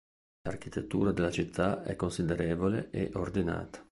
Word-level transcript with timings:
L'architettura 0.47 1.11
della 1.11 1.29
città 1.29 1.83
è 1.83 1.95
considerevole 1.95 2.89
e 2.89 3.11
ordinata. 3.13 3.85